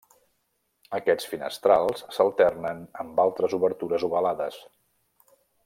[0.99, 4.59] Aquests finestrals s'alternen amb altres obertures ovalades.